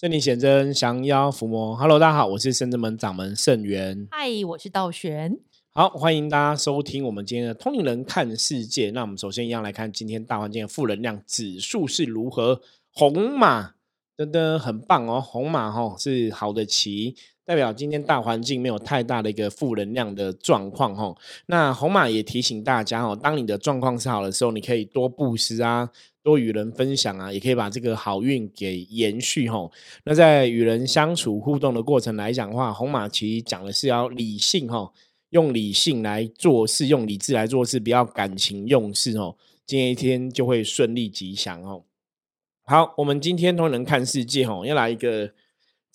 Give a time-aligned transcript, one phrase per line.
[0.00, 1.74] 圣灵显真，降妖伏魔。
[1.74, 4.06] Hello，大家好，我是圣真门掌门圣元。
[4.12, 5.36] 嗨，我是道玄。
[5.70, 8.92] 好，欢迎大家收听我们今天的通灵人看世界。
[8.92, 12.60] 那我们首先一样来看今天大环境的负能量指数是如何？
[12.92, 13.74] 红马，
[14.16, 15.20] 真的很棒哦。
[15.20, 17.16] 红马哈是好的旗，
[17.48, 21.16] 代表今天大环境没有太大的一个负能量的状况哈。
[21.46, 25.88] 那红马也提醒大家哦，当你的状况是好的时候，你可以多布施啊。
[26.22, 29.72] 多与人分享啊，也可以把这个好运给延续吼。
[30.04, 34.92] 那在与人相处互动的过程来讲的话，红马其实讲的是要理性吼，
[35.30, 39.34] 用理性来做事，用理智来做事，不要感情用事哦。
[39.64, 41.84] 今天一天就会顺利吉祥哦。
[42.66, 45.32] 好，我们今天都能看世界吼，要来一个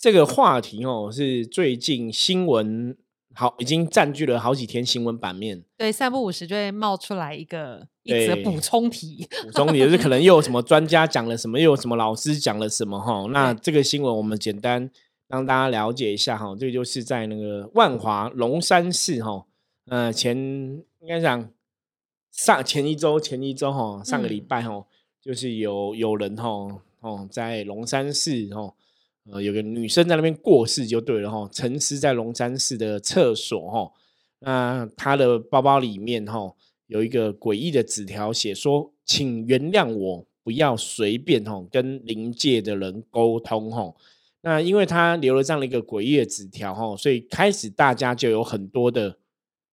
[0.03, 2.93] 这个话题哦，是最近新闻。
[3.35, 5.63] 好，已经占据了好几天新闻版面。
[5.77, 9.25] 对，三不五十就会冒出来一个一则补充题。
[9.45, 13.25] 补充题就是可能又有什么专家讲了什么，又有什么老师讲了什么哈。
[13.31, 14.91] 那这个新闻我们简单
[15.29, 16.53] 让大家了解一下哈。
[16.59, 19.45] 这个就是在那个万华龙山市哈，
[19.85, 21.49] 呃，前应该讲
[22.29, 24.85] 上前一周前一周哈，上个礼拜哈，
[25.21, 26.49] 就是有有人哈
[26.99, 28.73] 哦在龙山市哈。
[29.31, 33.91] 呃，有个女生在那边过世就对了哈，沉尸在龙山寺的厕所哈。
[34.39, 36.53] 那她的包包里面哈
[36.87, 43.93] 有一个诡异的纸条，写说：“请原谅我，不要随便哈跟灵界的人沟通哈。”
[44.41, 49.17] 那因为她留了这样的一个诡异的纸条哈，所以开始大家就有很多的。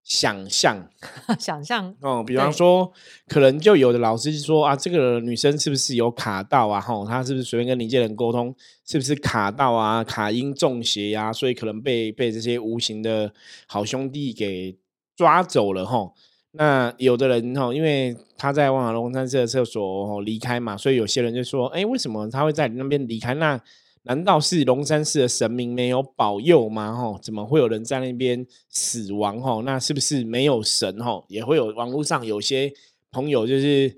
[0.03, 0.89] 想象，
[1.39, 2.93] 想象哦，比方说，
[3.29, 6.81] 可能就有的老师说啊，这个女生是不是有卡到啊？
[6.81, 8.55] 吼，她是不是随便跟邻界人沟通，
[8.87, 10.03] 是不是卡到啊？
[10.03, 11.33] 卡音中邪呀？
[11.33, 13.33] 所以可能被被这些无形的
[13.67, 14.77] 好兄弟给
[15.17, 16.15] 抓走了吼。
[16.53, 23.35] 那有的人吼，因为他在万华龙山寺的厕所离开嘛，所以有些人就说，哎，为什么他会在那边离开？
[23.35, 23.61] 那
[24.03, 26.95] 难道是龙山寺的神明没有保佑吗？
[26.95, 29.41] 吼，怎么会有人在那边死亡？
[29.41, 30.99] 吼，那是不是没有神？
[31.01, 32.73] 吼，也会有网络上有些
[33.11, 33.95] 朋友就是，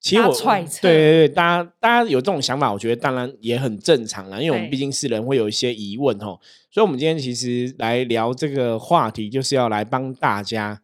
[0.00, 6.40] 其实我对对对，大家大家有这种想法，我觉得当然也很正常啦，因为我们毕竟是人，会有一些疑问吼，
[6.70, 10.80] 所以我们今天其实来聊这个话题，就是要来帮大家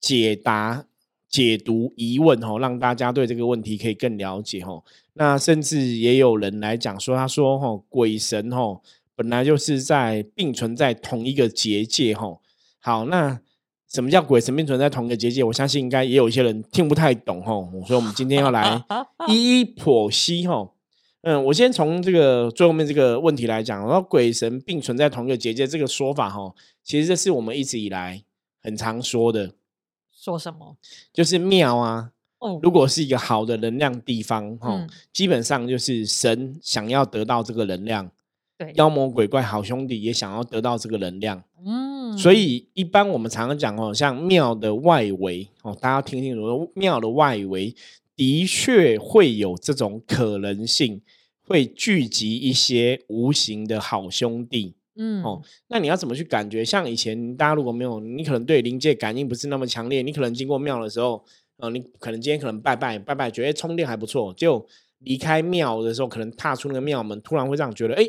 [0.00, 0.86] 解答。
[1.28, 4.82] 解读疑问哦，让大家对这个问题可以更了解哦。
[5.14, 8.82] 那甚至也有人来讲说，他说哦，鬼神吼
[9.14, 12.40] 本来就是在并存在同一个结界吼。
[12.80, 13.40] 好，那
[13.88, 15.42] 什么叫鬼神并存在同一个结界？
[15.42, 17.68] 我相信应该也有一些人听不太懂吼。
[17.86, 18.82] 所以我们今天要来
[19.28, 20.74] 一一剖析吼。
[21.22, 26.54] 嗯，我先从这个最后面这个问题来讲，然后鬼神并存在同一个结界这个说法吼，
[26.84, 28.22] 其实这是我们一直以来
[28.62, 29.54] 很常说的。
[30.26, 30.76] 说什么？
[31.12, 32.10] 就是庙啊！
[32.40, 38.10] 哦，如果是一个好的能量地方，哈，基本上就是神想要得到这个能量，
[38.58, 47.72] 对，妖魔鬼怪好兄弟也想要得到这个能量，嗯，所以一般我们常常讲哦，像庙的外围哦，大家听清楚，庙的外围
[48.16, 51.00] 的确会有这种可能性，
[51.46, 54.74] 会聚集一些无形的好兄弟。
[54.96, 56.64] 嗯哦，那你要怎么去感觉？
[56.64, 61.22] 像以前大家如果没有，你可能对灵界感应不是那么强烈，你可能经过庙的时候，
[61.58, 64.66] 呃，你可能今天可能拜拜拜拜，觉得充电还不错，就
[65.00, 68.04] 离开庙的时候，可能踏出那个庙门，突然会这样觉得，哎，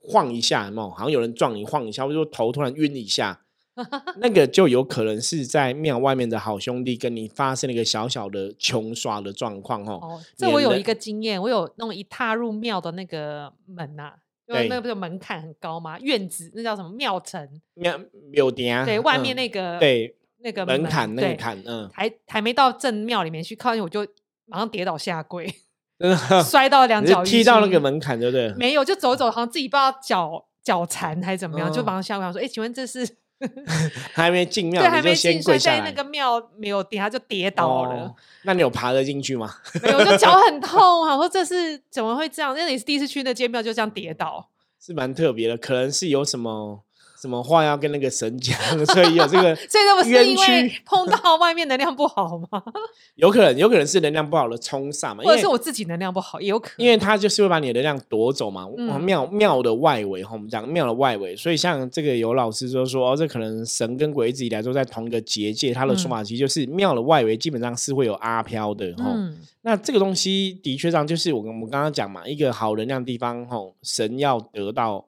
[0.00, 3.40] 晃一下，有好像有人撞你，晃一下，或者说头突然晕一下，
[4.18, 14.14] 那个就有可能是在庙外面的好兄弟跟你发生了一个小小的穷耍的状况，哦，这我有一个经验，我有那种一踏入庙的那个门呐。
[14.46, 15.98] 因为那个不是门槛很高吗？
[16.00, 17.48] 院子那叫什么庙城？
[17.74, 17.98] 庙
[18.30, 18.84] 庙埕。
[18.84, 24.06] 对，外面那个对那个门槛那个坎，嗯，还还没到正庙里面去靠近，我就
[24.46, 25.52] 马上跌倒下跪，
[26.44, 28.52] 摔到两脚踢到那个门槛，对不对？
[28.54, 33.08] 没有，就走走，好像自己不知道脚脚残还是怎么样，就马上下跪，说：“哎，请问这是？”
[34.12, 38.14] 还没进庙，对，还没进，所以在那个庙没有跌，他就跌倒了。
[38.44, 39.54] 那你有爬得进去吗？
[39.82, 41.02] 没有，就脚很痛。
[41.02, 42.56] 我说这是怎么会这样？
[42.58, 44.48] 因为你是第一次去那间庙，就这样跌倒，
[44.80, 45.56] 是蛮特别的。
[45.56, 46.82] 可能是有什么。
[47.22, 48.58] 什么话要跟那个神讲？
[48.86, 52.60] 所以有这个， 所以那不是因为碰到外面能量不好吗？
[53.14, 56.84] 有可能，有可能是能量不好的冲煞嘛，或者是我自己能量不好，也有可能。
[56.84, 58.66] 因为他就是会把你的能量夺走嘛。
[59.00, 61.36] 庙庙的外围，哈，我们讲庙的外围。
[61.36, 65.72] 所以像这个有老师就说，哦，这可能神跟鬼一直以来都在同一个结界。
[65.72, 69.14] 他的说法其实就是庙的外围基本上是会有阿飘的，哈。
[69.62, 75.04] 那这个东西的确上就是我我们刚刚讲嘛，一个好能量地方，吼，神要得到，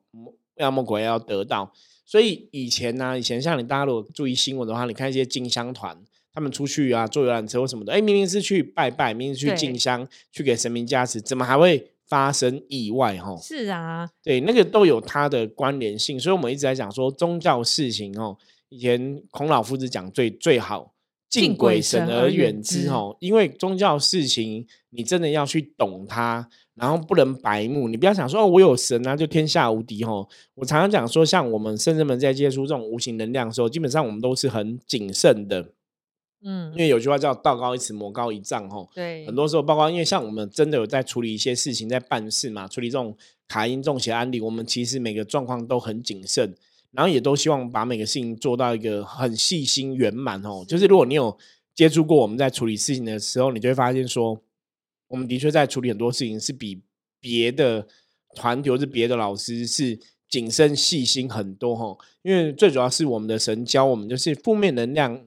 [0.57, 1.69] 要么鬼要得到。
[2.15, 5.99] 所以以前呢，以前像你大家如果注意新闻的话，你看一些进香团，
[6.33, 13.37] 他们出去啊，坐游览车或什么的，哎，明明是去拜拜，明明是去进香，去给神明加持，怎么还会发生意外哈。
[13.43, 18.39] 是啊，对，那个都有它的关联性，所以我们一直在讲说宗教事情哦。
[18.69, 20.94] 以前孔老夫子讲最最好
[21.41, 26.49] 敬鬼神而远之哦，因为宗教事情你真的要去懂它。
[26.77, 30.29] 然后不能白目，你不要想说哦，我有神啊，就天下无敌吼。
[30.57, 35.71] 我常常讲说，像我们圣人们在接触这种无形能量的时候，基本上我们都是很谨慎的，
[36.43, 38.91] 嗯，因为有句话叫“道高一尺，魔高一丈”吼。
[38.93, 43.17] 对，很多时候，包括因为像我们真的有在处理一些事情，在办事嘛，处理这种
[43.47, 46.53] 卡因中邪案例，我们其实每个状况都很谨慎，
[46.95, 50.65] 然后也都希望把每个事情做到一个很细心圆满哦。
[50.67, 51.37] 就是如果你有
[51.75, 54.41] 接触过我们在处理事情的时候，你就会发现说。
[55.09, 56.81] 我们的确在处理很多事情，是比
[57.21, 57.87] 别的
[58.35, 59.97] 团体或是别的老师是
[60.29, 61.97] 谨慎细心很多哈。
[62.23, 65.21] 因为最主要是我们的神教我们，就是负面能量，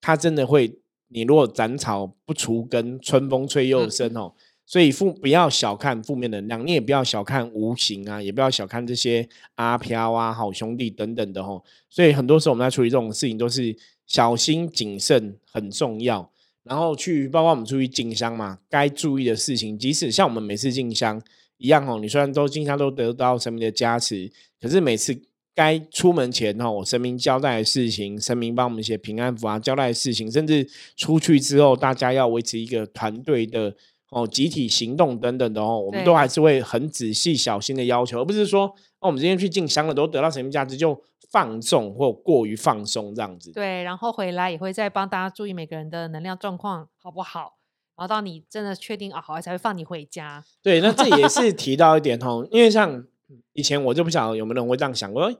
[0.00, 0.72] 它真的会，
[1.08, 4.32] 你如果斩草不除根，春风吹又生哦。
[4.68, 11.58] 所以负不要小看负面能量，你也不要小看无形啊，也不要小看这些阿飘啊、好兄弟等等的哈。
[11.88, 13.74] 所以很多时候我们在处理这种事情，都是
[14.06, 16.30] 小心谨慎很重要。
[16.64, 21.18] 然后去，包括我们出去进香嘛，该注意的事情，即使像我们每次进香
[21.56, 24.30] 一样哦，你虽然都进香都得到神明的加持，
[24.60, 25.18] 可是每次
[25.54, 33.74] 该出门前哦，神明交代的事情，神明帮我们写平安符啊，交代的事情，甚至出去之后，大家要维持一个团队的
[34.10, 38.66] 哦，集体行动等等的哦，我们都还是会很仔细小心的要求，而不是说
[39.00, 41.02] 哦，我们今天去进香了都得到什么价值就。
[41.30, 47.58] 放纵或过于放松这样子，对，然后回来也会再帮大家注意每个人的能量状况好不好，
[47.98, 50.42] 然后到你真的确定啊好才会放你回家。
[50.62, 53.04] 对，那这也 是提到一点哦，因为像
[53.52, 55.30] 以前我就不晓得有没有人会这样想过。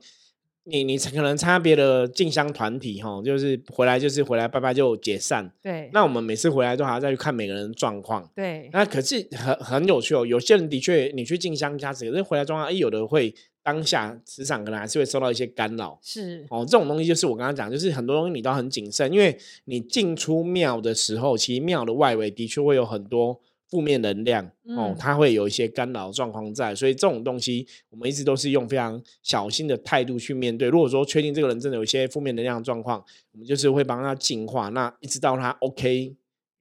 [0.65, 5.51] 你你可能参加别的进香团体哈，就是回来就是回来拜拜就解散。
[5.61, 5.89] 对。
[5.93, 8.29] 那我们每次回来都还要再去看每个人状况。
[8.35, 8.69] 对。
[8.71, 13.33] 那可是很很有趣哦，有些人的确你去进香加持，可是回来状况，哎，有的会
[13.63, 15.97] 当下磁场可能还是会受到一些干扰。
[16.03, 16.45] 是。
[16.49, 19.35] 哦，这种东西就是我刚刚讲，就是很多东西你都很谨慎，因为
[19.65, 23.39] 你进出庙的时候，其实庙的外围的确会有很多。
[23.69, 30.69] 负面能量哦，它会有一些干扰状况在，所以这种东西我们一直都是用非常小心的态度去面对。
[30.69, 36.15] 如果说确定这个人真的有一些负面能量状况，我们就是会帮他净化，那一直到他 OK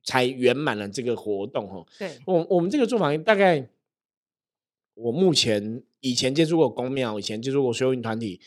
[0.04, 1.86] 才圆满了这个活动哦。
[1.98, 3.68] 对，我我们这个做法大概，
[4.94, 8.40] 我目前以前接触过公庙，以前接触过修行团体，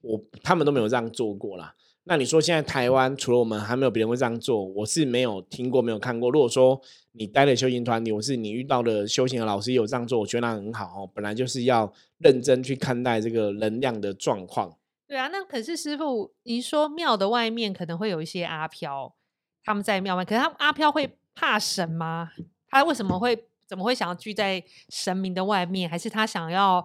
[0.00, 1.76] 我他们都没有这样做过啦。
[2.04, 4.64] 那你说现在台湾除了我们，还没有别人会这样做？
[4.64, 6.30] 我是没有听过，没有看过。
[6.30, 6.80] 如果说
[7.12, 11.10] 你待的修行团体，我是你遇到的修行的老师有这样做，我觉得那很好哦。
[11.14, 14.76] 本来就是要认真去看待这个能量的状况。
[15.06, 19.14] 对啊，那可是师傅，您说庙的外面可能会有一些阿飘，
[19.62, 22.30] 他们在庙外，可是他阿飘会怕神吗？
[22.68, 25.88] 他为什么会怎么会想要聚在神明的外面？
[25.88, 26.84] 还是他想要？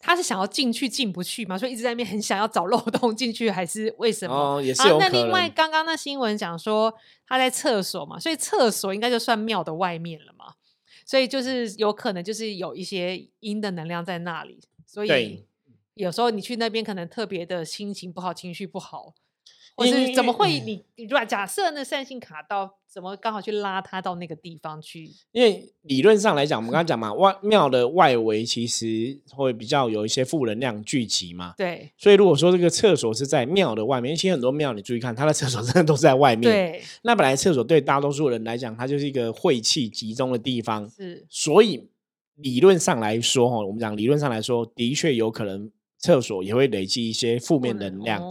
[0.00, 4.34] 他是想要进去进不去嘛，所以一直在那边很想要找漏洞进去，还是为什么？
[4.34, 6.94] 哦，也是有那另外，刚刚那新闻讲说
[7.26, 10.54] 他在厕所嘛，所以厕所应该就算庙的外面了嘛，
[11.04, 15.44] 所以就是有可能就是有一些阴的能量在那里，所以
[15.94, 19.14] 有时候你去那边可能特别的心情不好，情绪不好。
[19.76, 21.24] 或是怎么会你你对吧？
[21.24, 25.10] 假设那善性卡到，怎么刚好去拉他到那个地方去？
[25.32, 31.52] 因为理论上来讲，我们刚刚 讲嘛，外庙的外围其实会比较有一些负能量聚集嘛。
[31.58, 31.90] 对。
[31.98, 36.50] 所以如果说这个厕所是在庙的外面，其实很多庙你注意看，它的厕所真的都是在外面。
[36.50, 36.82] 对。
[37.02, 40.88] 那本来厕所对大多数人来讲，它就是一个晦气集中的地方。
[40.88, 41.26] 是。
[41.28, 41.86] 所以
[42.36, 48.22] 理论上来说，哈，我们讲理论上来说，的确有可能厕所也会累积一些负面能量。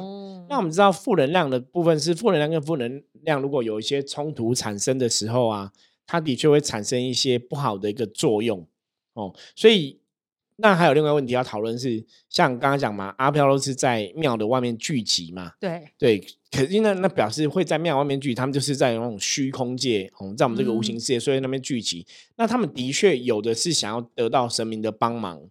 [0.50, 5.72] 那我们知道负能量的部分是负能量跟负能量，如果有一些冲突产生的时候啊，
[6.06, 8.68] 它的确会产生一些不好的一个作用
[9.14, 9.34] 哦。
[9.56, 10.00] 所以
[10.58, 15.84] 那还有另外问题要讨论是，像刚刚讲嘛，阿飘都是在庙的外面聚集嘛，对。
[15.98, 16.20] 对，
[16.52, 22.06] 可是那那表示会在庙外面聚集，他们就是在那种虚空界哦，在我们这个无形世界，所以那边聚集，
[22.38, 25.42] 那他们的确有的是想要得到神明的帮忙，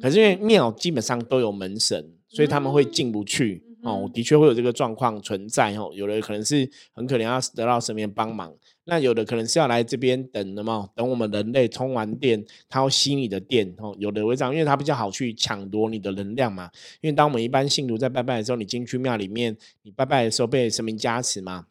[0.00, 3.64] 可是因为庙基本上都有门神，所以他们会进不去。
[3.82, 5.90] 哦，的确会有这个状况存在哦。
[5.92, 13.94] 有的可能是很可能要得到神明帮忙，那有的可能是要来这边等的嘛，等我们人类充完电，它要吸你的电哦。
[13.98, 16.70] 有的会这样，因为它比较好去抢夺你的能量嘛。
[17.00, 21.66] 因为当我们一般信徒在拜拜的时候，你进去庙里面，你拜拜的时候被神明加持嘛，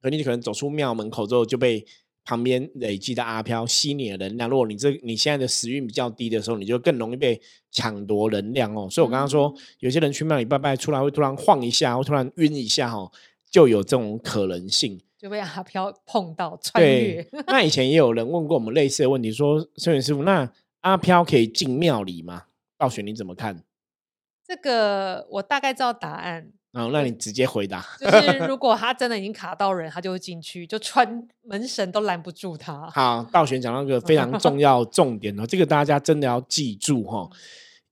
[0.00, 1.84] 可你可能走出庙门口之后就被。
[2.28, 8.86] 旁边累积的阿飘吸你的能量，如果你这你现在的时运比较低的时候，你就更容易被抢夺能量哦。
[8.90, 13.10] 所以我刚刚说，有些人去庙里拜拜出来会突然晃一下，会突然晕一下哦，
[13.50, 17.26] 就有这种可能性，就被阿飘碰到穿越。
[17.46, 22.42] 那以前也有人问过我们类似的问题，说孙元师傅，那阿飘可以进庙里吗？
[22.76, 23.64] 道玄你怎么看？
[24.46, 26.52] 这个我大概知道答案。
[26.72, 27.84] 哦，那你直接回答。
[27.98, 32.88] 就是 如果他真的已经卡到人，他就会进去，就穿门神都拦不住他。
[32.90, 37.28] 好，道玄讲到一个非常重要重点哦，这个大家真的要记住哈。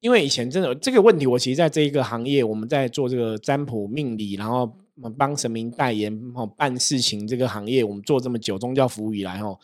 [0.00, 4.71] 因为以前真的这个问题，我其实在这一个行业，我们在做这个占卜命理，然后
[5.16, 9.59] 帮神明代言哦办事情这个行业，我们做这么久宗教服务以来哦，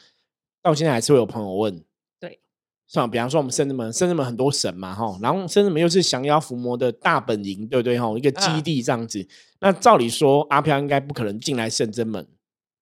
[0.62, 1.84] 到现在还是会有朋友问。
[2.92, 3.06] 是吧？
[3.06, 7.98] 比方说我们圣人们，圣人们很多神嘛，哈，然后圣人门又是降妖伏魔的大本营，对不对？
[7.98, 9.26] 哈，一个基地这样子。
[9.60, 12.26] 那照理说，阿飘应该不可能进来圣真门。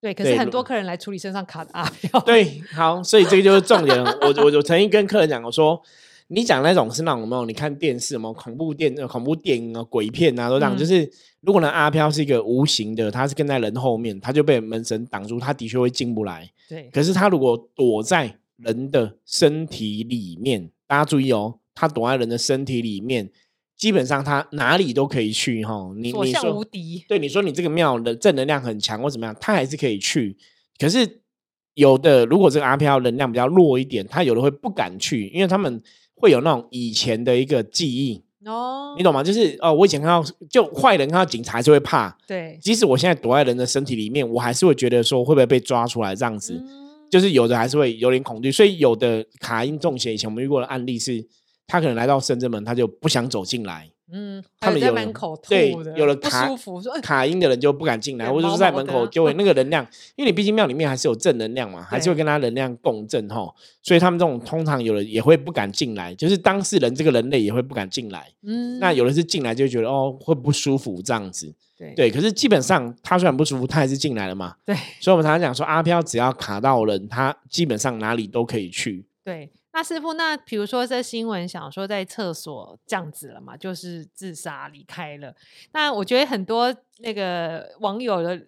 [0.00, 2.18] 对，可是很多客人来处理身上卡的阿飘。
[2.26, 4.02] 对，好，所以这个就是重点。
[4.02, 5.80] 我我我曾经跟客人讲，我说
[6.26, 7.44] 你讲那种是那种没有？
[7.46, 8.32] 你看电视吗？
[8.32, 10.76] 恐怖电、恐怖电影啊、鬼片啊，都这样。
[10.76, 11.08] 就是
[11.42, 16.50] 如果呢，阿飘是一个无形的，他是跟在人后面，他就被门神挡住，他的确会进不来。
[16.68, 18.39] 对，可是他如果躲在。
[18.62, 23.30] 人的身体里面，大家注意哦，他躲在人的身体里面，
[23.76, 25.90] 基本上他哪里都可以去哈。
[25.96, 30.36] 你你说无敌，对你说你这个庙的正能量很强或怎么样，他还是可以去。
[30.78, 31.22] 可是
[31.74, 35.82] 有的如果这个阿飘能量比较弱一点，他有的会不敢去，因为他们
[36.14, 39.22] 会有那种以前的一个记忆哦，你懂吗？
[39.22, 46.62] 就是哦，我以前看到就坏人看到警察还是会怕，对，即使我现在躲在人的身体里面，我还是会觉得说会不会被抓出来这样子。
[47.10, 51.26] 就是有的还是会有点恐惧，所以有的卡因中邪，以前我们遇过的案例是，
[51.66, 53.90] 他可能来到深圳门，他就不想走进来。
[54.12, 56.48] 嗯，他们在门口对，有了卡
[57.02, 59.86] 卡音的人就不敢进来，或者是在门口 就会那个能量，
[60.16, 63.52] 因为你毕竟庙里面还是有正能量嘛，还是会跟他能量共振哈，
[63.82, 68.28] 所以他们这种通常有人也会不敢进来，就是当事人这个人类也会不敢进来。
[68.42, 71.54] 嗯，那有的是进来就觉得哦会不舒服这样子。
[71.96, 74.54] 对，可是基本上他虽然不舒服，他还是进来了嘛。
[74.66, 79.06] 对，所以我们常常讲说，阿飘只要卡到人，他基本上哪里都可以去。
[79.24, 85.34] 对，那师傅，那比如说这新闻想说在厕所这样子了嘛，就是自杀离开了。
[85.72, 88.46] 那我觉得很多那个网友的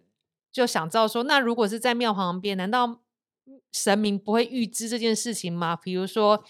[0.51, 3.01] 就想知道说，那如果是在庙旁边，难道
[3.73, 5.77] 神明不会预知这件事情吗？
[5.77, 6.43] 比如说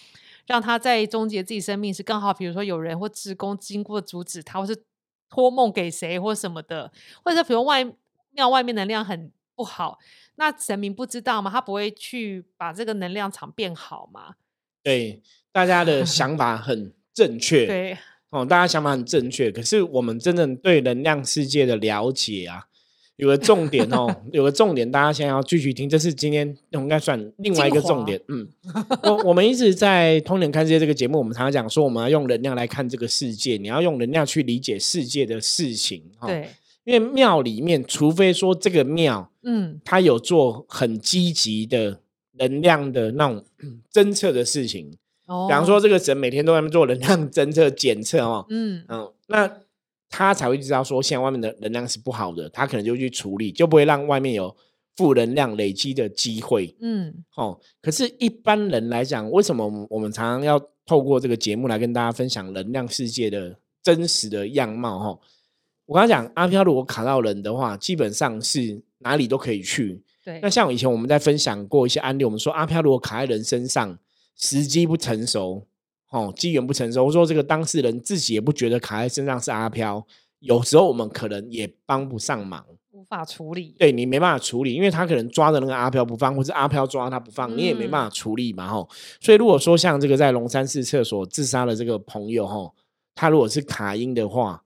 [0.47, 4.85] 让他在终结自己生命时，刚好比如说有人或职工经过阻止他，或是。
[5.35, 6.93] 托梦给谁或什么的，
[7.25, 7.83] 或者比如外
[8.33, 9.99] 庙外面能量很不好，
[10.35, 11.50] 那神明不知道吗？
[11.50, 14.35] 他不会去把这个能量场变好吗？
[14.83, 15.21] 对，
[15.53, 17.67] 大家的 想法很正确。
[17.67, 17.99] 对，
[18.31, 22.65] 哦，大家想法很正确，可是我们真正对能量世界的了解啊。
[23.17, 28.21] 有个重点哦， 有个重点，大家现在要继续听，这是今天应该算另外一个重点。
[28.27, 28.49] 嗯，
[29.05, 36.03] 我我们一直在《通灵看世界》这个节目，我们常常讲说，我们要用能量来看这个世界，你要用能量去理解世界的事情。
[36.27, 36.49] 对，
[36.85, 42.01] 因为庙里面，除非说这个庙，嗯，它有做很积极的
[42.49, 43.44] 能量的那种
[43.92, 44.96] 侦测的事情。
[45.26, 48.46] 哦，比方说这个神每天都在做能量侦测检测哦。
[48.49, 49.50] 嗯嗯，那。
[50.14, 54.54] 他才会知道说，现在外面的能量是不好的，他可能就去处理，就不会让外面有
[54.94, 56.76] 负能量累积的机会。
[56.82, 64.99] 嗯，哦，可是，一般人来讲，为什么我们常常要透过这个节目来跟大家分享能量世界的真实的样貌？
[64.99, 65.18] 哈，
[65.87, 70.02] 我刚刚讲阿飘如果卡到人的话，基本上是哪里都可以去。
[70.25, 73.99] 对，那像以前我们在分享过一些案例，我们说阿飘如果卡在人身上，
[74.37, 75.67] 时机不成熟。
[76.11, 80.07] 哦，机缘不成熟，说这个当事人自己也不觉得卡在身上是阿飘，
[80.41, 83.75] 有时候我们可能也帮不上忙，无法处理。
[83.79, 88.69] 对你没办法处理，因为他可能抓着那个阿飘不放，或是阿飘抓他不放，你也没办法处理嘛。
[88.69, 88.87] 吼，
[89.23, 92.75] 所以如果说像这个在龙山寺厕所自杀的这个朋友，吼，
[93.14, 94.62] 他如果是卡音的话，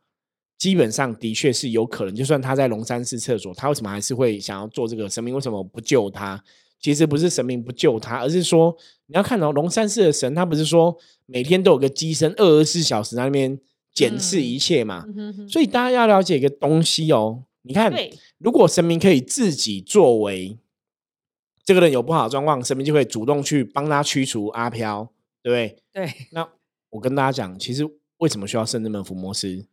[0.58, 5.08] 基本上的确是有可能，就算他在龙山寺厕所，他为什么还是会想要做这个？
[5.08, 6.42] 神明为什么不救他？
[6.80, 13.58] 其实不是神明不救他，而是说你要看到龙山寺的神，他不是说每天都有个机身二十四小时在那边
[13.92, 15.04] 检视一切嘛。
[15.48, 17.44] 所以大家要了解一个东西哦。
[17.62, 17.92] 你看，
[18.38, 20.56] 如果神明可以自己作为，
[21.64, 25.10] 这个人有不好的状况，神明就会主动去帮他驱除阿飘，
[25.42, 26.06] 对不对？
[26.06, 26.14] 对。
[26.30, 26.48] 那
[26.90, 27.84] 我跟大家讲，其实
[28.18, 29.66] 为什么需要圣人门伏魔师？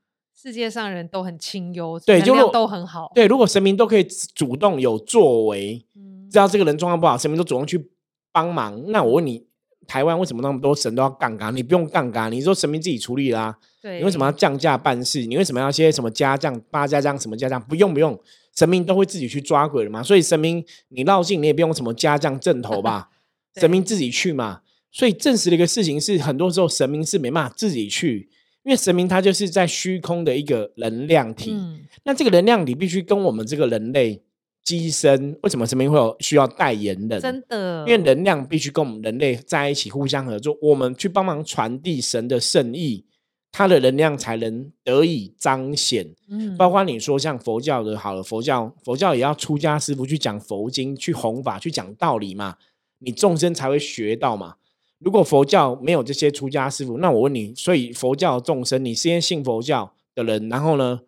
[0.44, 3.10] 世界上人都很清幽，对，就都很好。
[3.16, 4.04] 对，如果神明都可以
[4.36, 5.86] 主动有作为。
[6.30, 7.90] 知道这个人状况不好，神明都主动去
[8.34, 8.84] 帮忙。
[8.88, 9.46] 那我问你，
[9.88, 11.56] 台湾为什么那么多神都要杠杆？
[11.56, 13.58] 你不用杠杆，你说神明自己处理啦。
[13.82, 15.26] 对，你为什么要降价办事？
[15.26, 17.62] 你为什么要些什么加降八加降什么加降？
[17.62, 18.20] 不用不用，
[18.54, 20.04] 神明都会自己去抓鬼的嘛。
[20.04, 23.08] 所以神明你绕境，你也不用什么加降正头吧？
[23.56, 24.60] 神明自己去嘛。
[24.92, 28.30] 所以证实了一个事情是，很多时候神明是没办法自己去，
[28.64, 31.56] 因为神明他就是在虚空的一个能量体。
[32.04, 34.22] 那这个能量体必须跟我们这个人类。
[34.64, 37.20] 机身，为什么神明会有需要代言人？
[37.20, 43.04] 真的，因为能量必须跟我们人类在一起互相合作，我们去帮忙传递神的圣意，
[43.52, 46.16] 它的能量才能得以彰显。
[46.30, 52.56] 嗯，包括你说像佛教的，好了，佛教佛教也要出家师傅去讲佛经，去弘法，去讲道理嘛，
[53.00, 54.56] 你众生才会学到嘛。
[55.04, 61.02] 如果佛教没有这些出家师傅，那我问你，所以佛教众生，你先信佛教的人，然后呢？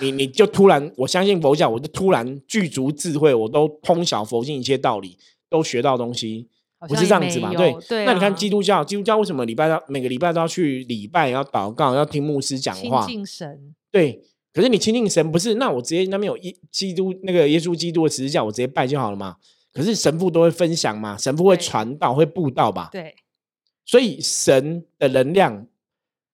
[0.00, 5.18] 你你就突然，我相信佛教，我就突然具足智慧，我都通晓佛经一切道理，
[5.48, 6.46] 都学到东西，
[6.88, 7.52] 不是这样子嘛？
[7.52, 8.04] 对对。
[8.04, 13.04] 那你看基督教，基督教为什么礼拜要每个礼拜都要去礼拜，要祷告，要听牧师讲话？
[13.04, 13.74] 亲近神。
[13.90, 14.22] 对，
[14.54, 15.54] 可是你亲近神不是？
[15.54, 19.38] 那我直接那边有一基督那个耶稣基督的十字架，我直接拜就好了嘛？
[19.72, 21.16] 可是神父都会分享嘛？
[21.16, 22.88] 神父会传道，会布道吧？
[22.92, 23.14] 对。
[23.84, 25.66] 所以神的能量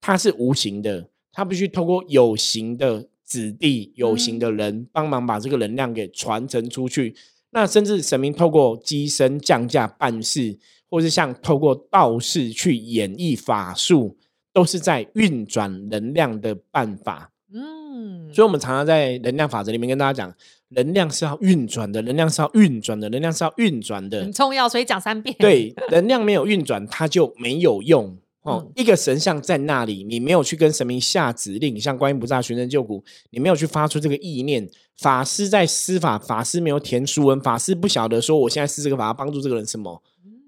[0.00, 3.08] 它是无形的，它必须透过有形的。
[3.26, 7.12] 子弟有形的人帮忙把这个能量给传承出去，
[7.50, 10.56] 那甚至神明透过机身降价办事，
[10.88, 14.16] 或是像透过道士去演绎法术，
[14.52, 17.32] 都是在运转能量的办法。
[17.52, 20.32] 嗯，所以我们常常在能量法则里面跟大家讲，
[20.70, 25.34] 能量是要运转的，能量是要运转的，能量是要运转的，很重要，所以讲三遍。
[25.38, 28.16] 对，能量没有运转，它就没有用。
[28.42, 34.68] 哦，一个神像在那里，你没有去跟神明下指令，像观音菩萨寻人救苦，你没有去发出这个意念。
[34.98, 40.00] 法师在施法，法师没有填书文，法师不晓得说我现在施这个法要帮助这个人什么，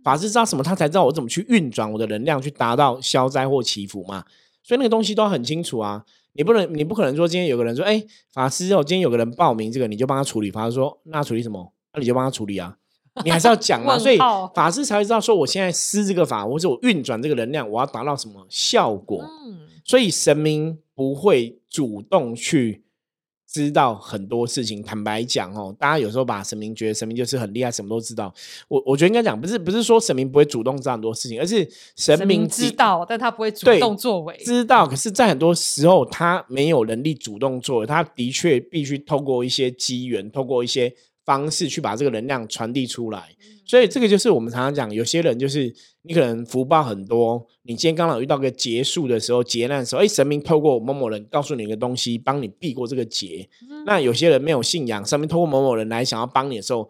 [0.04, 4.24] 法师知道什么，他才知道我怎么去运转我的能量，去达到消灾或祈福嘛。
[4.62, 10.50] 所以那个东西都很清楚啊，你不能，你不可能说今天有个人说，哎，法师哦，今天有个人报名这个，你就帮他处理。
[10.50, 11.72] 法师说，那处理什么？
[11.92, 12.76] 那你就帮他处理啊。
[13.24, 14.16] 你还是要讲嘛， 所以
[14.54, 19.20] 法师才会知道说，我现在施这个法，或者我运转这个能量，我要达到什么效果。
[19.46, 22.84] 嗯，所以神明不会主动去
[23.50, 24.82] 知道很多事情。
[24.82, 28.32] 坦白讲哦，大家有时候把神明觉得神明就是很厉害，什么都知道。
[28.68, 34.36] 我我觉得应该讲，不是不是说神明不会主动知道很多事情，而是神明知道，但他不会主动作为。
[34.44, 37.86] 知道，可是，在很多时候，他没有能力主动作为。
[37.86, 40.94] 他的确必须透过一些机缘，透过一些。
[41.24, 43.22] 方式去把这个能量传递出来，
[43.66, 45.70] 所以这个就是我们常常讲，有些人就是
[46.08, 53.46] 你可能福报很多，你今天刚好遇到个结束的时候、劫难的时候，哎，神明透过某某人告诉你一个东西，帮你避过这个劫。
[53.84, 56.88] 那有些人没有信仰，神明透过某某人来想要帮你的时候，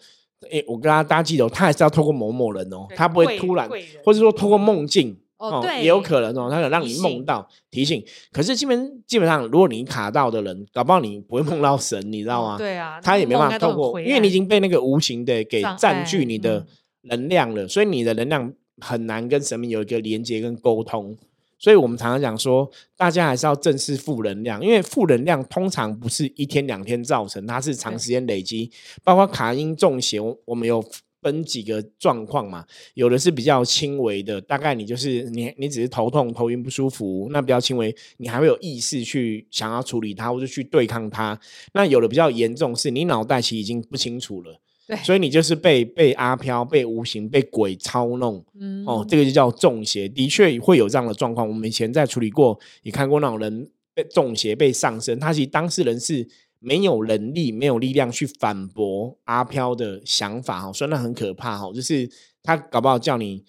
[0.50, 3.68] 哎，我跟大家记得，他还是要透过某某人哦，他不会突然，
[4.04, 5.18] 或者说透过梦境。
[5.38, 8.04] 哦，对，也有可能哦，他可能让你梦到提醒。
[8.32, 12.58] 可是基本基本上，如果你卡到的人，搞不好你不会梦到神，你知道吗？
[12.58, 16.66] 对啊，他也没办法透过，因为你已经被那个无形的给占据你的
[17.02, 21.16] 能量了，所以你的能量很难跟神明有一个连接跟沟通。
[21.58, 28.70] 所以我们常常讲说，大家还是要正视负能量，因为负能量通常不是一天两天造成，它是长时间累积，
[29.02, 30.84] 包括卡因中邪，我们有。
[31.20, 32.64] 分几个状况嘛，
[32.94, 41.38] 有的是比较轻微的，大概你就是你你只是头痛、头晕不舒服，那比较轻微，你还会有意识去想要处理它或者去对抗它。
[41.72, 51.46] 那有的比较严重，是你脑袋其实已经不清楚了，对，所以你就是被被阿飘、被无形、被鬼操弄，嗯，哦，这个就叫中邪，的确会有这样的状况。
[51.46, 56.26] 我们以前在处理过，也看过那种人被中邪被上身，他其实当事人是。
[56.60, 61.72] 没有能力、没有力量去反驳阿飘的想法哈，所以那很可怕哈。
[61.72, 62.10] 就是
[62.42, 63.44] 他搞不好叫你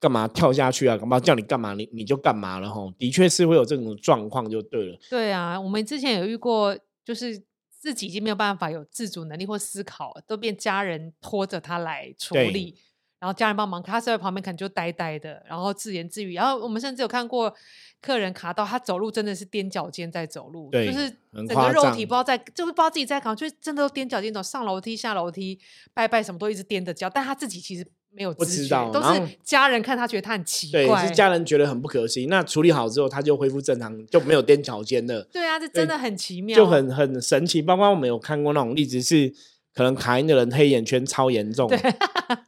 [0.00, 2.92] 干嘛跳下去啊，搞不好叫你干嘛，你你就干嘛了哈。
[2.98, 4.98] 的确是会有这种状况，就对了。
[5.08, 7.40] 对啊，我们之前有遇过，就是
[7.82, 12.76] 自己已经没有办法有自主能力或思考，都变家人拖着他来处理。
[13.18, 16.34] 然后家人帮忙，他在旁边可能就呆呆的，然后自言自语。
[16.34, 17.52] 然后我们甚至有看过
[18.00, 25.58] 客人卡到他走路真的是踮脚尖在走路，就是整个肉体不知道在，就是不知道自己在扛，就是真的都踮脚尖走，上楼梯下楼梯
[25.92, 32.26] 拜拜什么都一直踮着脚，但他自己其实没有不知道，都是家人看他觉得他很奇怪，是家人觉得很不可思议。
[32.26, 35.22] 那处理好之后，他就恢复正常，就没有踮脚尖了。
[35.32, 37.60] 对啊，这真的很奇妙，就很很神奇。
[37.60, 39.32] 包括我们有看过那种例子是。
[39.74, 41.66] 可能卡因的人黑眼圈超严重，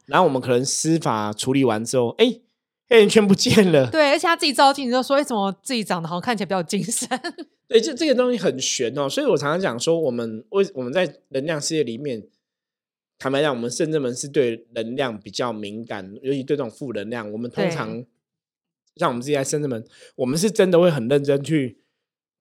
[0.05, 2.25] 然后我们可能司法处理完之后，哎，
[2.87, 3.89] 黑眼圈不见了。
[3.89, 7.09] 对，而且他自己照镜子就说：“为什么自己长得好像看起来比较精神？”
[7.67, 9.09] 对，这这个东西很玄哦。
[9.09, 12.21] 所以我常常讲说，我们为我们在能量世界里面，
[13.17, 18.03] 坦白讲，我们圣人们是对能量比较敏感，尤其对这种负能量，我们通常
[18.95, 21.79] 像我们自己在圣人们，我们是真的会很认真去。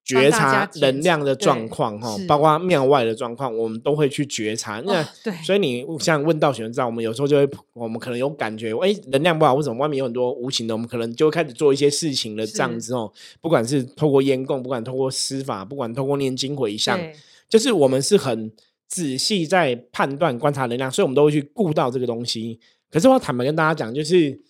[0.07, 4.79] 觉察能量的状况哈，包括庙外的状况，我们都会去觉察。
[4.85, 10.75] 那对，所以你像问道玄照，我们有时候就会，我们可能有感觉，哎，能量不好，为什么外面有很多无形的？
[10.75, 12.47] 我们可能就会开始做一些事情了。
[12.47, 13.11] 这样子哦，
[13.41, 17.01] 不管是透过烟供，不管透过施法，不管透过念经回向，
[17.49, 18.53] 就是我们是很
[18.89, 22.61] 仔细在判断观察能量，所以我们都会去顾到这个东西。
[22.91, 24.41] 可是我坦白跟大家讲，就是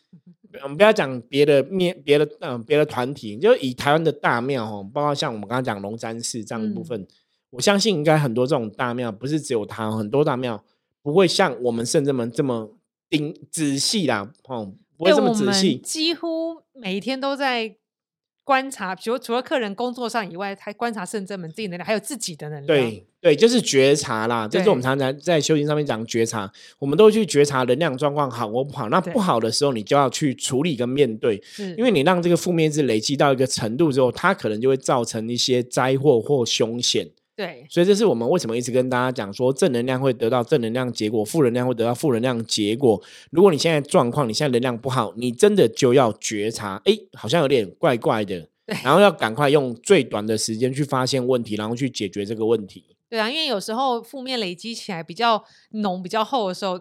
[0.62, 7.06] 我们不要讲别的面、别的嗯、别的团体，就以台湾的大庙哦，包括像我们刚刚讲龙山寺这样的部分，
[7.50, 10.62] 我相信应该很多这种大庙，不是只有它，很多大庙
[11.02, 12.70] 不会像我们圣正门这么
[13.08, 17.76] 盯仔细啦，哦，不会这么仔细，几乎每天都在。
[18.44, 22.66] 观察，比如除了客人工作上以外，还观察圣真门自己能量，还有自己的能量。
[22.66, 24.46] 对对，就是觉察啦。
[24.46, 28.90] 这是我们常常在修行上面讲觉察，我们都去觉察能量状况好或不好。
[28.90, 31.42] 那不好的时候，你就要去处理跟面对，
[31.78, 37.09] 因为你让这个负面值累积到一个程度之后，它可能就会造成一些灾祸或凶险。
[37.36, 43.02] 对，所以这是我们为什么一直跟大家讲说，正能量会得到正能量结果，负能量会得到负能量结果。
[43.30, 48.48] 如果你现在状况，你现在能量不好，你真的就要觉察，哎，好像有点怪怪的，
[48.84, 52.84] 然后要赶快用最短的时间去发现问题，然后去解决这个问题。
[53.08, 56.78] 对啊，因为有时候负面累积起来比较浓、比较厚的时候，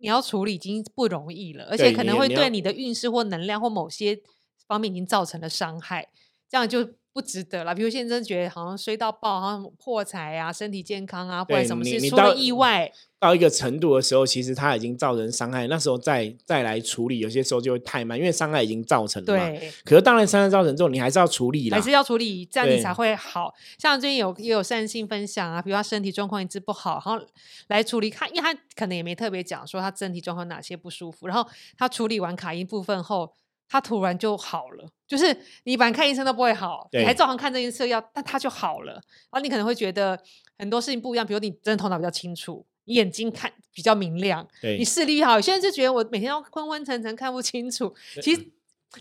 [0.00, 4.20] 你要处理已经不容易了，而且可能会对你的运势或能量或某些
[4.68, 6.08] 方面已经造成了伤害，
[6.50, 6.90] 这样就。
[7.14, 19.48] 不值得了，比如现在真觉得好像衰到爆，好像破财啊，身体健康啊，或者什么事出了意外，到一个程度的时候，其实它已经造成伤害，那时候再再来处理，有些时候就会太慢，因为伤害已经造成了嘛。
[19.48, 19.72] 对。
[19.84, 23.54] 可是当然伤害造成之后，你还是要处理还是要处理，这样你才会好。
[23.78, 27.24] 像最近有也有善性分享啊，比如他身体状况一直不好，然后
[27.68, 31.48] 来处理他，因为他可能也没特别讲说他身体状况哪些不舒服，然后
[31.78, 33.32] 他处理完卡因部分后。
[33.74, 38.92] 他突然就好了，就是你反正看医生都不会好，你还照常看这件事药，但他就好了。
[38.92, 40.16] 然后你可能会觉得
[40.56, 44.46] 很多事情不一样，比如你真的头脑比较清楚，你眼睛看比较明亮，
[44.78, 45.40] 你视力好。
[45.40, 48.46] 现在就觉得我每天都昏昏沉沉看不清楚，其实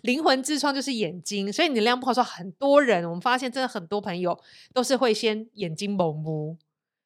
[0.02, 4.36] 灵魂之窗就是眼睛，所以你的量不好，说很多人我们发现真的很多朋友
[4.74, 6.58] 都是会先眼睛蒙蒙。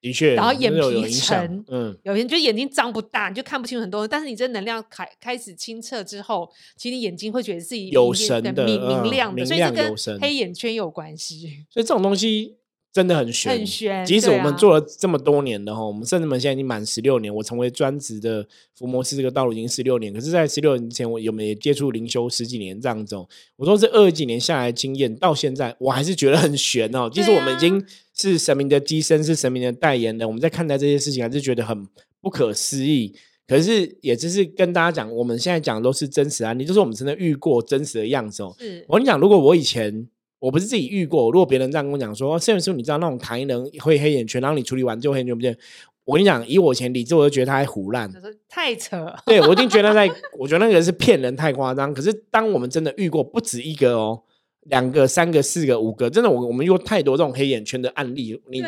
[0.08, 4.08] 的确，然后眼皮沉，嗯，有些人就眼睛张不大，你就看不清楚很多。
[4.08, 11.66] 但是你这能量开开始清澈之后，其实你眼睛会觉得自己有神的、明明亮的，所以这跟黑眼圈有关系。
[11.70, 12.56] 所以这种东西。
[12.94, 14.04] 真的很玄，很玄。
[14.08, 18.44] 即使我们做了这么多年的哈，我们甚至们现在已经满十六年，我成为专职的
[18.74, 20.12] 伏魔师这个道路已经十六年。
[20.12, 23.16] 可是，在十六年前，我有没有接触灵修十几年这样子？
[23.56, 27.08] 我说这二十几年下来经验，到现在我还是觉得很玄哦。
[27.08, 27.86] 即使我们已经
[28.18, 31.88] 是神明的机身，是神明的代言人，我们在看待这些事情，还是觉得很
[32.22, 33.16] 不可思议。
[33.48, 38.56] 可是，也只是跟大家讲，我们现在讲的都是真实案例，就是我们真的遇过真实的样子哦。
[38.88, 40.08] 我跟你讲，如果我以前。
[40.40, 45.58] 我不是自己遇过，如果别人这样跟我讲说，甚至说你知道那种卡因人会黑眼圈，然后你处理完就黑眼圈不见。
[46.06, 48.08] 我跟你讲，以我前理智，我就觉得他还胡乱，
[48.48, 49.12] 太扯。
[49.26, 51.92] 对我已经觉得在，我觉得那个人是骗人，太夸张。
[51.92, 54.22] 可是当我们真的遇过不止一个哦，
[54.70, 58.64] 两个、三个、四个、五个，真的我我们有太多这种黑眼圈的案例，你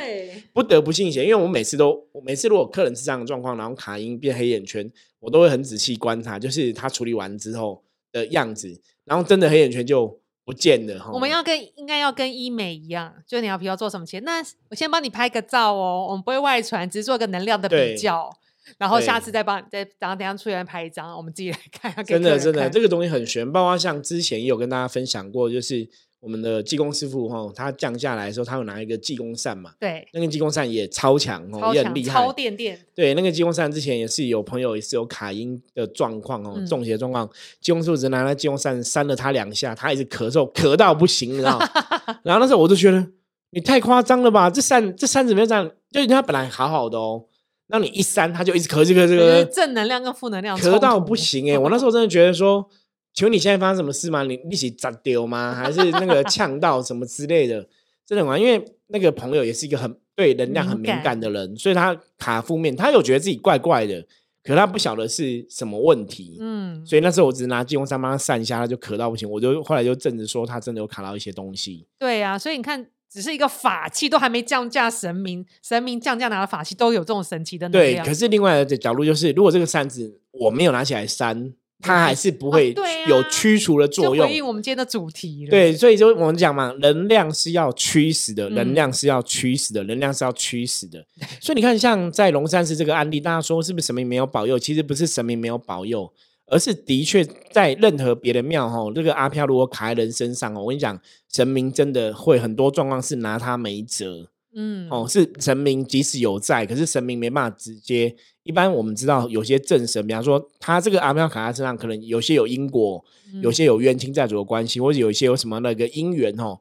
[0.53, 1.23] 不得不信邪。
[1.23, 10.19] 因为我每次都，我每次如果客人是这样的状况，然后卡因变黑眼圈，我都会很仔细观察，就是他处理完之后的样子，然后真的黑眼圈就。
[10.45, 18.35] 不见了哈，我们要跟应该要跟医美一样，就你要比如做什么前，那我先帮你拍个照哦，我们不会外传，只是做个能量的比较，
[18.77, 22.05] 然后下次再帮再然后等下出来拍一张，我们自己来 看。
[22.05, 25.89] 真的真的，这个东西很玄，包括像之前也有跟大家分享过，就是。
[26.21, 29.71] 我们的技工师傅哈，他降下来的时候，他有拿一个技工扇嘛？
[29.79, 32.77] 对，那个技工扇也超强哦，也很厉害，超电电。
[32.93, 37.25] 对，那个技工扇之前也是有朋友也是有卡音的状况哦，中邪状况。
[37.61, 41.57] 技工师傅只拿那济公扇扇了他两下，他一直咳嗽，咳到不行，你知道？
[42.23, 43.07] 然后那时候我就觉得
[43.51, 44.49] 你太夸张了吧？
[44.49, 47.23] 这扇这扇子没有这样，就他本来好好的哦，
[47.69, 51.57] 那你一扇他就一直咳这个这个正能量跟负能量咳到不行哎！
[51.57, 52.69] 我那时候真的觉得说。
[53.11, 54.23] 请问你现在发生什么事吗？
[54.23, 55.53] 你一起砸丢吗？
[55.53, 57.67] 还是那个呛到什么之类的？
[58.05, 58.37] 真的吗？
[58.37, 64.05] 因为那个朋友也是一个很对能量很敏感的人，所以他卡负面，他有觉得自己怪怪的，
[64.43, 66.37] 可他不晓得是什么问题。
[66.39, 69.29] 嗯，所以那时候我只是拿金龙山帮他散一下，他就咳到不行。
[69.29, 71.87] 我就后来就证实说他真的有卡到一些东西。
[71.97, 78.05] 对啊，所以你看，只是一个法器，都还没降价，神明神明降价拿的法器都有这种神奇的能量。
[78.05, 81.53] 对，可是另外的角度就是，如果这个扇子我没有拿起来扇。
[81.81, 82.75] 它还是不会
[83.07, 84.27] 有驱除的作用。
[84.27, 85.47] 回应我们今天的主题。
[85.49, 91.05] 对，所以就我们讲嘛，能量是要驱使的，能量是要驱使的，能量是要驱使的。
[91.39, 94.59] 所以你看，像在龙山寺这个案例，大家说是不是神明没有保佑？
[94.59, 96.11] 其实不是神明没有保佑，
[96.49, 100.99] 而是的确在任何别的庙哈，这个阿飘如果卡在人身上哦，我跟你讲，
[101.31, 104.29] 神明真的会很多状况是拿他没辙。
[104.53, 108.15] 嗯，哦，是神明即使有在，可是神明没办法直接。
[108.43, 113.05] 一般我们知道有些正神，比方说他这个阿飘卡在身上，可能有些有因果，
[113.43, 116.57] 有些有冤亲债主的关系，或者有一些有什么那个因缘哦。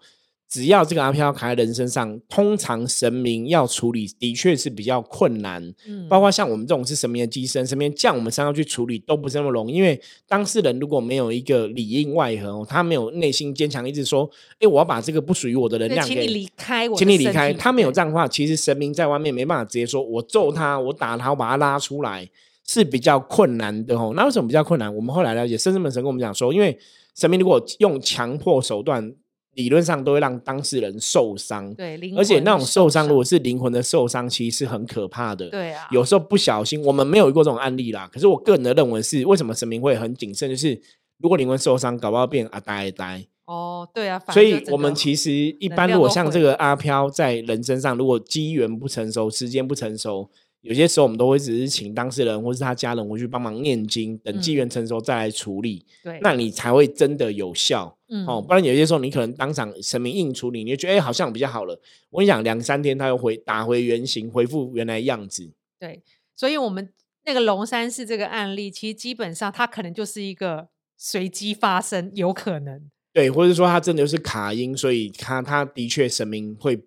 [0.48, 5.62] 只要这个阿飘卡在人身上，通常神明要处理的确是比较困难。
[5.86, 9.74] 嗯，包括像我们这种是神明的机身，神明降我们身上去处理都不是那么容易。
[9.74, 22.26] 因为当事人如果没有一个里应外合，他没有内心坚强，一直说：“哎，我要把这个不属于我的能量给请你离开我，请你离开。”他没有这样的话，其实神明在外面没办法直接说：“我揍他，我打他，我把他拉出来。”
[22.66, 24.14] 是比较困难的哦。
[24.16, 24.94] 那为什么比较困难？
[24.94, 26.78] 我们后来了解，深圳本神跟我们讲说，因为
[27.14, 29.14] 神明如果用强迫手段。
[29.58, 35.50] 理论上都会让当事人受伤，对，而且那种受伤如果是灵魂的受伤，其实是很可怕的。
[35.50, 38.08] 对啊，有时候不小心，我们没有过这种案例啦。
[38.12, 40.48] 可是我个人的认为是，为什么神明会很谨慎？
[40.48, 40.80] 就是
[41.18, 43.26] 如果灵魂受伤，搞不好变阿呆呆。
[43.46, 50.30] 哦，对啊，所以我们其实一般如果像这个阿飘在人身上，如果机缘不成熟，时间不成熟。
[50.60, 55.86] 有些时候我们都会只是请当事人或是他家人回去帮忙念经，等机缘成熟再来处理。
[56.02, 57.96] 对，那你才会真的有效。
[58.08, 61.80] 嗯，哦，不然有些时候你可能当场神明硬处理，你就觉得哎好像比较好了。
[62.10, 65.52] 我跟你讲，两三天他又回打回原形，恢复原来样子。
[65.78, 66.02] 对，
[66.34, 66.92] 所以我们
[67.24, 72.90] 那个龙山寺这个案例，其实基本上它可能就是一个随机发生，有可能。
[73.12, 76.80] 对，或者说他真的就是卡音，所以他他的确神明会。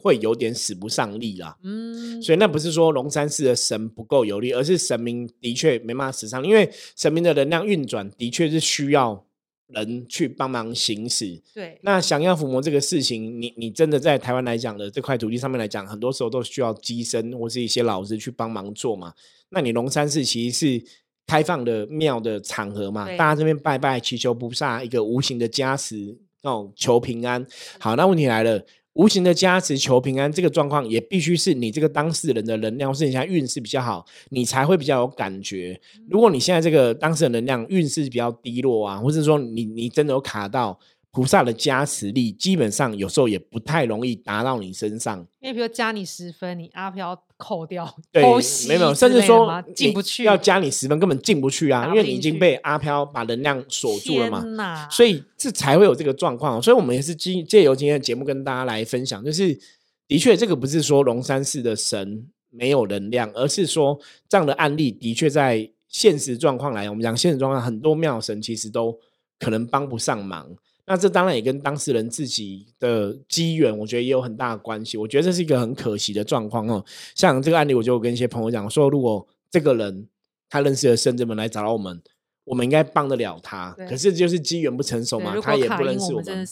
[0.00, 9.24] 会有点使不上力啦，嗯，所以那不是说龙山寺的神不够有力，而是神明的确没办法使上力，因为神明的能量运转的确是需要
[9.68, 11.40] 人去帮忙行使。
[11.54, 19.12] 对，那想要伏魔这个事情，你你真的在台湾来讲的这块土地上面来讲，很多时候都需要机身或是一些老师去帮忙做嘛。
[19.50, 20.84] 那你龙山寺其实是
[21.26, 27.46] 开放的庙的场合嘛，大家这边拜拜祈求菩萨一个无形的加持，那种求平安。
[27.78, 28.64] 好，那问题来了。
[29.00, 35.80] 无形的加持求平安，这个状况也必须是你这个当事人的能量，或是你现在运势比较好，你才会比较有感觉。
[36.10, 40.78] 如果你现在这个当事人能量运势比较低落啊，或者说你你真的有卡到。
[41.12, 45.18] 菩萨的加持力，基本上有时候也不太容易达到你身上。
[45.40, 48.22] 因为比如加你十分，你阿飘扣掉，对，
[48.68, 54.88] 没有，甚至说进不去，要加你十分根本进不去啊，因为你已经被阿飘把能量锁住了嘛。
[54.88, 56.62] 所以这才会有这个状况。
[56.62, 59.58] 所以我们也是借借由今天的节目跟大家来分享，就是
[60.06, 68.96] 的确这个不是说龙山寺的神没有能量，而是说这样的案例的确在现实状况来，我们讲现实状况，很多庙神其实都
[69.40, 70.46] 可能帮不上忙。
[70.90, 74.98] 那这当然也跟当事人自己的机缘，我觉得也有很大的关系。
[74.98, 76.84] 我觉得这是一个很可惜的状况哦。
[77.14, 80.08] 像这个案例，我就跟一些朋友讲说，如果这个人
[80.48, 82.02] 他认识的圣者们来找到我们，
[82.42, 83.70] 我们应该帮得了他。
[83.88, 86.44] 可是就是机缘不成熟嘛，他也不认识我们。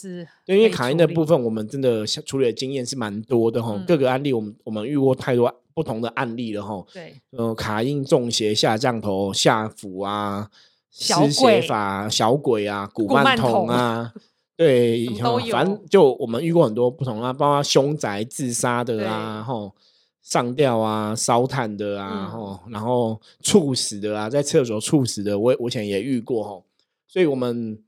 [0.47, 3.77] 对，因为卡因的部分，我们真的处理的经验是蛮多的哈。
[3.89, 6.87] 各个案例，我们我们遇过太多不同的案例了哈。
[6.95, 10.49] 对，呃，卡因中邪下降头下腹啊，
[10.99, 14.13] 施邪法小鬼啊，古曼童啊。
[14.57, 15.07] 对，
[15.53, 19.73] 反正就我们遇过很多不同啊，包括凶宅自杀的啊，吼
[20.21, 26.65] 上吊啊、烧炭的啊，吼然后猝死的啊，在厕所猝死的，我我以前也遇过吼，
[27.07, 27.79] 所以我们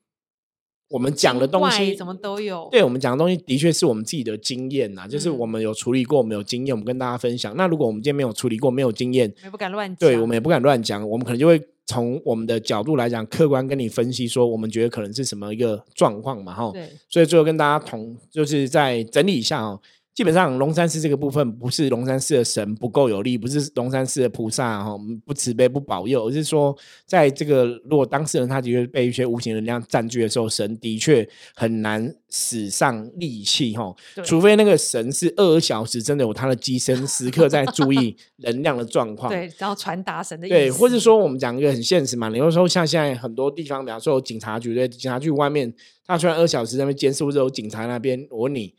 [0.90, 7.56] 我们讲的东西怎么都有，对我们讲的东西的确是我们自己的经验呐，就是我们有处理过，我们有经验，我们跟大家分享。
[7.56, 11.60] 那如果我们今天没有处理过，没有经验，也不敢乱讲，对我们也不敢乱讲，我们可能就会。
[11.90, 16.70] 从我们的角度来讲，客观跟你分析说，我们觉得可能是什么一个状况嘛，哈。
[16.72, 16.88] 对。
[17.08, 19.80] 所以最后跟大家同，就是在整理一下哦。
[20.20, 33.96] 基本上龙山寺这个部分不是龙山寺的神不够有力，不是龙山寺的菩萨哈不慈悲不保佑，而是说在这个如果当事人他的确被一些无形能量占据的时候，神的确很难使上力气哈。
[34.22, 40.54] 除非那个神是二十小时真的有他的机身时刻在注意能量的状况， 对，然后传达神的意思。
[40.54, 45.72] 对，或者说我们讲一个很现实嘛，你有时候像现在很多地方，比方说有警察局，对，警察局外面
[46.06, 48.74] 他虽然二小时在那边监视，或者有警察那边，我问你。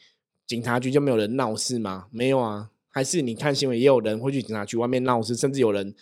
[0.51, 2.07] 警察局就没有人闹事吗？
[2.11, 5.95] 没有啊，还是你看新闻也有人会去警察局外面闹事，甚至有人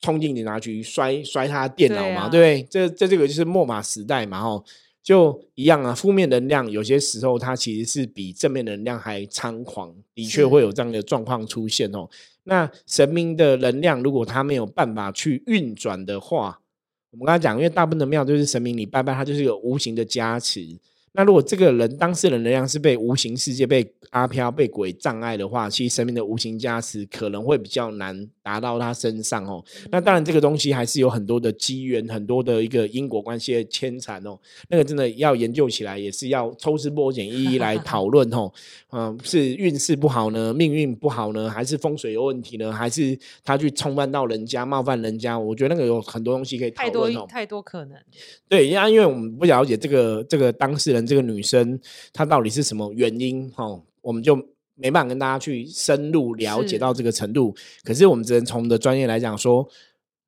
[0.00, 2.26] 冲进警察局摔摔他的电脑嘛？
[2.30, 2.66] 对不对？
[2.70, 4.64] 这这这个就是末马时代嘛，吼，
[5.02, 5.94] 就一样啊。
[5.94, 12.08] 负面能量有些时候它其实是比正面能量还猖狂，的确会有这样的状况出现哦。
[12.44, 16.62] 那神明的能量如果他没有办法去运转的话，
[17.10, 20.78] 我们刚才讲，因为大部分的庙就是神明，你拜拜，它就是有无形的加持。
[21.12, 29.64] 那如果这个人当事人能量是被无形世界被阿飘被鬼障碍的话，其实生命的无形加持可能会比较难达到他身上哦。
[29.90, 34.38] 那当然，这个东西还是有很多的机缘，很多的一个因果关系的牵缠哦。
[34.68, 38.48] 那个真的要研究起来，也是要抽丝剥茧一一来 讨论哦。
[38.92, 45.36] 嗯，是运势不好呢，命运不好呢，还是风水有问题呢，还是他去冲犯到人家，冒犯人家？
[45.36, 47.26] 我觉得那个有很多东西可以讨论哦。
[47.28, 47.98] 太多可能。
[48.48, 50.99] 对，因为因为我们不了解这个这个当事人。
[51.00, 51.78] 人这个女生
[52.12, 53.50] 她到底是什么原因？
[53.50, 54.36] 哈，我们就
[54.74, 57.54] 没办法跟大家去深入了解到这个程度。
[57.82, 59.68] 可是我们只能从我们的专业来讲说，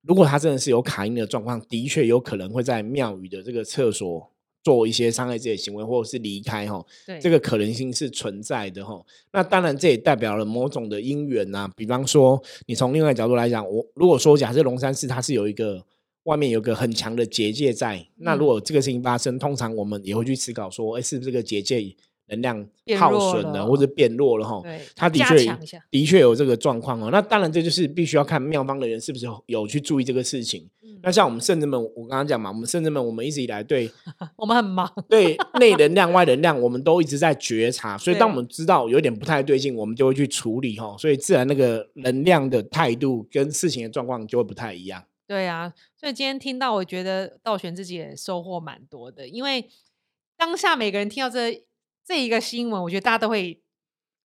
[0.02, 4.28] 如果她真的是有卡因的状况，的确有可能会在庙宇的这个厕所。
[4.64, 6.80] 做一些伤害自己的行为，或者是离开哈，
[7.20, 9.04] 这个可能性是存在的哈。
[9.32, 11.68] 那当然，这也代表了某种的因缘呐。
[11.74, 15.84] 比方说，你从另外角度来讲，我如果说假设龙山寺它是有一个
[16.24, 21.94] 外面有个很强的结界在，那如果这个事情发生，通常我们也会去思考说，哎，是不是这个结界？
[22.28, 22.66] 能量
[22.98, 24.62] 耗损了，或者变弱了哈，
[24.96, 25.58] 它的确
[25.90, 27.10] 的确有这个状况哦。
[27.12, 30.66] 那当然，这就是必须要看妙方的人是不是有去注意这个事情。
[31.02, 33.90] 那像我们圣人们，我刚刚讲嘛，我们圣人们，我们一直以来对，
[34.36, 37.98] 我们很忙， 对内能量、 外能量，我们都一直在觉察。
[37.98, 40.96] 所以，当我们知道有点不太对劲，我们就会去处理哈。
[40.98, 45.02] 所以，自然那个能量的态度跟事情的状况就会不太一样。
[45.32, 49.70] 对啊，所以今天听到，我觉得道玄自己也收获蛮多的，因为
[50.36, 51.64] 当下每个人听到这。
[52.04, 53.62] 这一个新闻，我觉得大家都会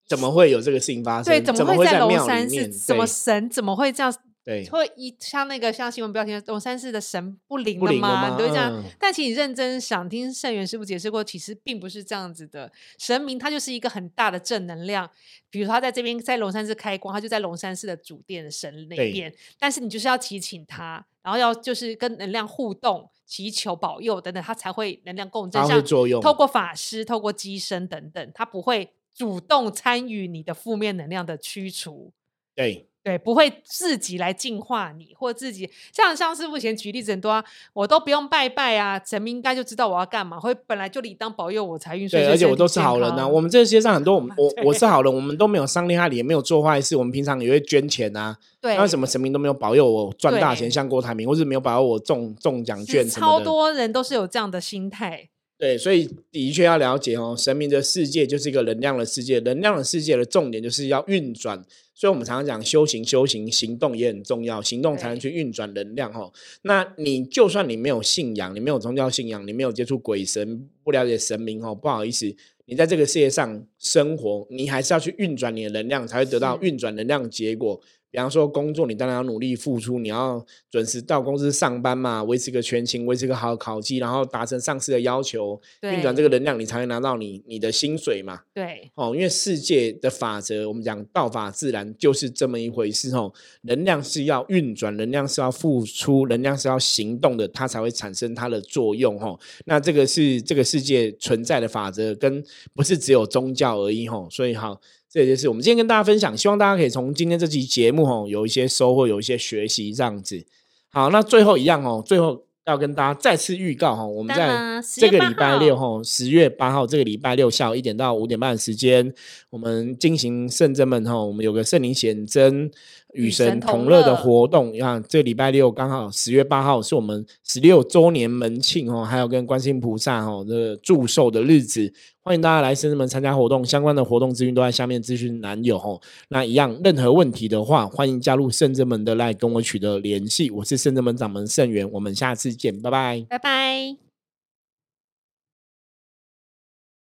[0.07, 1.25] 怎么会有这个事情发生？
[1.25, 2.73] 对，怎么会在龙山是？
[2.73, 4.11] 什么神怎么会这样？
[4.47, 8.29] 对，会一像那个像新闻标题，龙山寺的神不灵了吗？
[8.29, 8.81] 你会这样？
[8.97, 12.71] 但其实认真想听圣元师傅解释过，其实并不是这样子的。
[12.97, 15.09] 神明他就是一个很大的正能量，
[15.49, 19.33] 比如他在这边在龙山寺开光，他就在龙山寺的主殿的神那边。
[19.59, 23.09] 但是你就是要祈请他，然后要就是跟能量互动。
[23.25, 26.21] 祈求保佑等等，它才会能量共振，像作用。
[26.21, 32.13] 透过法师，透过机身等等，它不会主动参与你的负面能量的驱除。
[32.55, 32.87] 对。
[33.07, 37.41] 对，不会自己来净化你，或自己像像师傅以前举例子很多啊，
[37.71, 43.25] 我都不用拜拜啊，神明应该就知道我要干嘛，会本来就理当保佑我财运顺对，而且我都是好人呐。
[43.25, 46.97] 我们这世界上很多， 我我我是好人，我们都没有伤天害理，也没有做坏事。
[46.97, 48.35] 我们平常也会捐钱啊。
[48.59, 48.77] 对。
[48.77, 53.07] 为什么神明都没有保佑我赚大钱，像郭台铭，或是没有保佑我中中奖券？
[53.07, 55.29] 超多人都是有这样的心态。
[55.57, 61.65] 对，所以的确要了解哦，神明的世界就是一个能量的世界，能量的世界的重点就是要运转。
[61.95, 66.31] 所以，我们常常讲修行，修行行动也很重要，行动才能去运转能量哦。
[66.61, 72.31] 那你就算你没有信仰，你没有宗教信仰，你没有接触鬼神，不了解神明哦，不好意思，
[72.65, 77.81] 你在这个世界上生活，你还是要去运转你的能量，才会得到运转能量的结果。
[78.17, 88.41] 比方说工作，你当然要努力付出，你要准时到公司上班嘛，维持个全勤，维持个好考绩，然后达成上司的要求，运转这个能量，你才会拿到你你的薪水嘛。
[88.55, 93.31] 对，哦，因为世界的法则，我们讲道法自然就是这么一回事哦。
[93.61, 99.39] 能量是要运转，能量是要付出，能量是要行动的，它才会产生它的作用哦。
[99.65, 104.27] 那这个是这个世界存在的法则，跟不是只有宗教而已哦。
[104.31, 104.81] 所以好。
[105.09, 110.45] 这就是我们今天跟大家分享，希望大家可以从今天这期节目哦，有一些收获，有一些学习这样子。
[110.89, 119.13] 好，那最后一样哦，最后要跟大家再次预告哈，我们在这个礼拜六哈，十月八号这个礼拜六下午一点到五点半的时间，
[119.49, 122.69] 我们进行圣真们哈，我们有个圣灵显真。
[123.17, 135.99] 与神同乐的活动，你看这礼拜六刚好十月八号是我们十六周年门庆哦，还有跟观世音菩萨哦的祝寿的日子，欢迎大家来圣人门参加活动，相关的活动资讯都在下面资讯栏有哦。
[136.29, 144.06] 那一样，任何问题的话，欢迎加入圣人门的来跟我取得联系，我是圣人门掌门圣元，我们下次见，拜拜，拜拜。